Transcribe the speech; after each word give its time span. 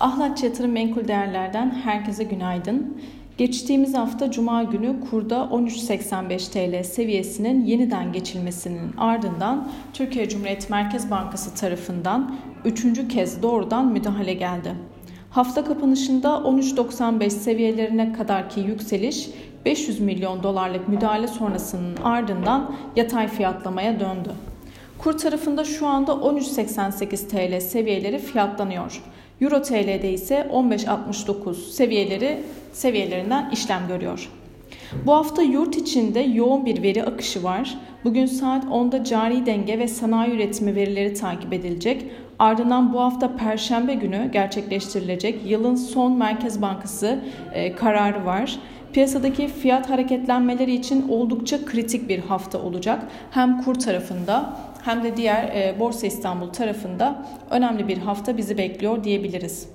Ahlatçı 0.00 0.46
Yatırım 0.46 0.72
Menkul 0.72 1.08
Değerler'den 1.08 1.70
herkese 1.70 2.24
günaydın. 2.24 3.02
Geçtiğimiz 3.38 3.94
hafta 3.94 4.30
Cuma 4.30 4.62
günü 4.62 5.00
kurda 5.10 5.36
13.85 5.36 6.52
TL 6.52 6.84
seviyesinin 6.84 7.64
yeniden 7.64 8.12
geçilmesinin 8.12 8.96
ardından 8.96 9.68
Türkiye 9.94 10.28
Cumhuriyet 10.28 10.70
Merkez 10.70 11.10
Bankası 11.10 11.54
tarafından 11.54 12.36
üçüncü 12.64 13.08
kez 13.08 13.42
doğrudan 13.42 13.86
müdahale 13.86 14.34
geldi. 14.34 14.74
Hafta 15.30 15.64
kapanışında 15.64 16.28
13.95 16.28 17.30
seviyelerine 17.30 18.12
kadarki 18.12 18.60
yükseliş 18.60 19.28
500 19.64 20.00
milyon 20.00 20.42
dolarlık 20.42 20.88
müdahale 20.88 21.28
sonrasının 21.28 21.96
ardından 21.96 22.74
yatay 22.96 23.28
fiyatlamaya 23.28 24.00
döndü. 24.00 24.30
Kur 24.98 25.18
tarafında 25.18 25.64
şu 25.64 25.86
anda 25.86 26.12
13.88 26.12 27.28
TL 27.28 27.60
seviyeleri 27.60 28.18
fiyatlanıyor. 28.18 29.02
Euro 29.40 29.62
TL'de 29.62 30.12
ise 30.12 30.48
15.69 30.52 31.54
seviyeleri 31.54 32.42
seviyelerinden 32.72 33.50
işlem 33.50 33.88
görüyor. 33.88 34.30
Bu 35.06 35.12
hafta 35.12 35.42
yurt 35.42 35.76
içinde 35.76 36.20
yoğun 36.20 36.66
bir 36.66 36.82
veri 36.82 37.04
akışı 37.04 37.42
var. 37.42 37.78
Bugün 38.04 38.26
saat 38.26 38.64
10'da 38.64 39.04
cari 39.04 39.46
denge 39.46 39.78
ve 39.78 39.88
sanayi 39.88 40.34
üretimi 40.34 40.74
verileri 40.74 41.14
takip 41.14 41.52
edilecek. 41.52 42.04
Ardından 42.38 42.92
bu 42.92 43.00
hafta 43.00 43.36
Perşembe 43.36 43.94
günü 43.94 44.30
gerçekleştirilecek 44.32 45.50
yılın 45.50 45.74
son 45.74 46.12
Merkez 46.12 46.62
Bankası 46.62 47.18
e, 47.54 47.74
kararı 47.74 48.24
var. 48.24 48.58
Piyasadaki 48.92 49.48
fiyat 49.48 49.90
hareketlenmeleri 49.90 50.74
için 50.74 51.08
oldukça 51.08 51.64
kritik 51.64 52.08
bir 52.08 52.18
hafta 52.18 52.62
olacak. 52.62 53.04
Hem 53.30 53.62
kur 53.62 53.74
tarafında 53.74 54.56
hem 54.84 55.02
de 55.02 55.16
diğer 55.16 55.42
e, 55.44 55.80
Borsa 55.80 56.06
İstanbul 56.06 56.48
tarafında 56.48 57.26
önemli 57.50 57.88
bir 57.88 57.98
hafta 57.98 58.36
bizi 58.36 58.58
bekliyor 58.58 59.04
diyebiliriz. 59.04 59.68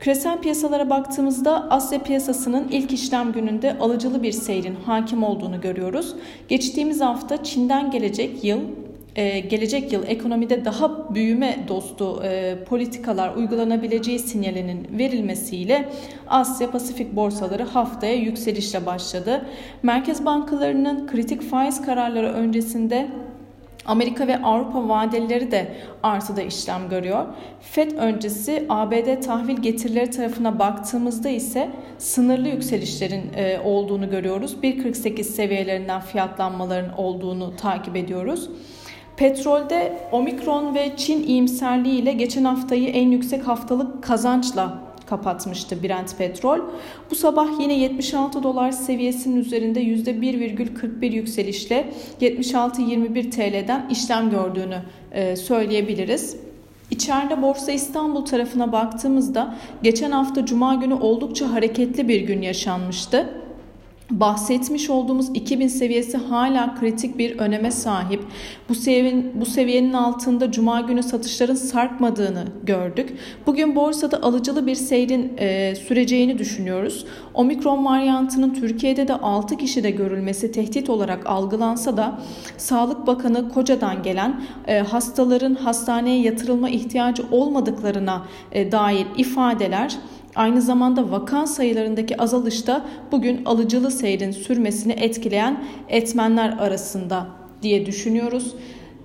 Küresel 0.00 0.38
piyasalara 0.38 0.90
baktığımızda 0.90 1.70
Asya 1.70 2.02
piyasasının 2.02 2.68
ilk 2.68 2.92
işlem 2.92 3.32
gününde 3.32 3.78
alıcılı 3.78 4.22
bir 4.22 4.32
seyrin 4.32 4.76
hakim 4.86 5.22
olduğunu 5.22 5.60
görüyoruz. 5.60 6.14
Geçtiğimiz 6.48 7.00
hafta 7.00 7.42
Çin'den 7.68 7.90
gelecek 7.90 8.44
yıl 8.44 8.60
e, 9.16 9.40
gelecek 9.40 9.92
yıl 9.92 10.02
ekonomide 10.06 10.64
daha 10.64 11.14
büyüme 11.14 11.56
dostu 11.68 12.22
e, 12.24 12.56
politikalar 12.68 13.34
uygulanabileceği 13.34 14.18
sinyalinin 14.18 14.98
verilmesiyle 14.98 15.88
Asya 16.28 16.70
Pasifik 16.70 17.16
borsaları 17.16 17.62
haftaya 17.62 18.14
yükselişle 18.14 18.86
başladı. 18.86 19.46
Merkez 19.82 20.24
bankalarının 20.24 21.06
kritik 21.06 21.42
faiz 21.42 21.82
kararları 21.82 22.32
öncesinde 22.32 23.08
Amerika 23.88 24.26
ve 24.26 24.42
Avrupa 24.42 24.88
vadelileri 24.88 25.50
de 25.50 25.74
artıda 26.02 26.42
işlem 26.42 26.88
görüyor. 26.88 27.26
FED 27.60 27.90
öncesi 27.90 28.66
ABD 28.68 29.20
tahvil 29.20 29.56
getirileri 29.56 30.10
tarafına 30.10 30.58
baktığımızda 30.58 31.28
ise 31.28 31.70
sınırlı 31.98 32.48
yükselişlerin 32.48 33.32
e, 33.36 33.60
olduğunu 33.64 34.10
görüyoruz. 34.10 34.56
1.48 34.62 35.22
seviyelerinden 35.22 36.00
fiyatlanmaların 36.00 36.98
olduğunu 36.98 37.56
takip 37.56 37.96
ediyoruz. 37.96 38.50
Petrolde 39.16 39.98
omikron 40.12 40.74
ve 40.74 40.96
Çin 40.96 41.22
iyimserliği 41.22 42.02
ile 42.02 42.12
geçen 42.12 42.44
haftayı 42.44 42.88
en 42.88 43.10
yüksek 43.10 43.48
haftalık 43.48 44.02
kazançla 44.02 44.87
kapatmıştı 45.08 45.82
Brent 45.82 46.18
petrol. 46.18 46.58
Bu 47.10 47.14
sabah 47.14 47.60
yine 47.60 47.78
76 47.78 48.42
dolar 48.42 48.72
seviyesinin 48.72 49.36
üzerinde 49.36 49.82
%1,41 49.82 51.06
yükselişle 51.14 51.92
76.21 52.20 53.30
TL'den 53.30 53.88
işlem 53.90 54.30
gördüğünü 54.30 54.82
e, 55.12 55.36
söyleyebiliriz. 55.36 56.36
İçeride 56.90 57.42
Borsa 57.42 57.72
İstanbul 57.72 58.24
tarafına 58.24 58.72
baktığımızda 58.72 59.54
geçen 59.82 60.10
hafta 60.10 60.46
Cuma 60.46 60.74
günü 60.74 60.94
oldukça 60.94 61.52
hareketli 61.52 62.08
bir 62.08 62.20
gün 62.20 62.42
yaşanmıştı 62.42 63.28
bahsetmiş 64.10 64.90
olduğumuz 64.90 65.28
2000 65.34 65.68
seviyesi 65.68 66.16
hala 66.16 66.74
kritik 66.74 67.18
bir 67.18 67.38
öneme 67.38 67.70
sahip. 67.70 68.24
Bu 68.68 68.74
seviyenin, 68.74 69.40
bu 69.40 69.46
seviyenin 69.46 69.92
altında 69.92 70.52
cuma 70.52 70.80
günü 70.80 71.02
satışların 71.02 71.54
sarkmadığını 71.54 72.44
gördük. 72.62 73.18
Bugün 73.46 73.76
borsada 73.76 74.22
alıcılı 74.22 74.66
bir 74.66 74.74
seyrin 74.74 75.32
e, 75.38 75.74
süreceğini 75.74 76.38
düşünüyoruz. 76.38 77.06
Omikron 77.34 77.84
varyantının 77.84 78.54
Türkiye'de 78.54 79.08
de 79.08 79.14
6 79.14 79.56
kişide 79.56 79.90
görülmesi 79.90 80.52
tehdit 80.52 80.90
olarak 80.90 81.26
algılansa 81.26 81.96
da 81.96 82.18
Sağlık 82.56 83.06
Bakanı 83.06 83.48
Koca'dan 83.48 84.02
gelen 84.02 84.42
e, 84.66 84.78
hastaların 84.78 85.54
hastaneye 85.54 86.20
yatırılma 86.20 86.68
ihtiyacı 86.68 87.22
olmadıklarına 87.30 88.26
e, 88.52 88.72
dair 88.72 89.06
ifadeler 89.16 89.98
Aynı 90.38 90.62
zamanda 90.62 91.10
vaka 91.10 91.46
sayılarındaki 91.46 92.22
azalışta 92.22 92.84
bugün 93.12 93.44
alıcılı 93.44 93.90
seyrin 93.90 94.30
sürmesini 94.30 94.92
etkileyen 94.92 95.64
etmenler 95.88 96.56
arasında 96.58 97.26
diye 97.62 97.86
düşünüyoruz. 97.86 98.54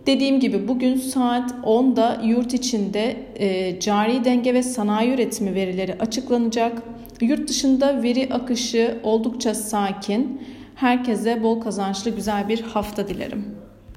Dediğim 0.05 0.39
gibi 0.39 0.67
bugün 0.67 0.95
saat 0.95 1.51
10'da 1.51 2.21
yurt 2.23 2.53
içinde 2.53 3.15
e, 3.35 3.79
cari 3.79 4.25
denge 4.25 4.53
ve 4.53 4.63
sanayi 4.63 5.13
üretimi 5.13 5.55
verileri 5.55 5.93
açıklanacak. 5.93 6.83
Yurt 7.21 7.49
dışında 7.49 8.03
veri 8.03 8.29
akışı 8.33 8.99
oldukça 9.03 9.55
sakin. 9.55 10.41
Herkese 10.75 11.43
bol 11.43 11.61
kazançlı 11.61 12.11
güzel 12.11 12.49
bir 12.49 12.61
hafta 12.61 13.07
dilerim. 13.07 13.62